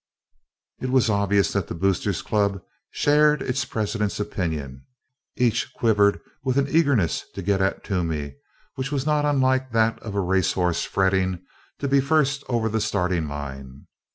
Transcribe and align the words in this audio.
It 0.79 0.89
was 0.89 1.11
obvious 1.11 1.53
that 1.53 1.67
the 1.67 1.75
Boosters 1.75 2.23
Club 2.23 2.63
shared 2.89 3.43
its 3.43 3.65
president's 3.65 4.19
opinion. 4.19 4.83
Each 5.37 5.71
quivered 5.75 6.19
with 6.43 6.57
an 6.57 6.67
eagerness 6.67 7.23
to 7.35 7.43
get 7.43 7.61
at 7.61 7.83
Toomey 7.83 8.33
which 8.73 8.91
was 8.91 9.05
not 9.05 9.25
unlike 9.25 9.73
that 9.73 9.99
of 9.99 10.15
a 10.15 10.19
race 10.19 10.53
horse 10.53 10.83
fretting 10.85 11.43
to 11.77 11.87
be 11.87 12.01
first 12.01 12.43
over 12.49 12.67
the 12.67 12.81
starting 12.81 13.27
line. 13.27 13.85